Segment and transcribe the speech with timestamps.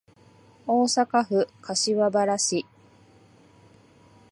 [0.65, 2.65] 大阪府柏原市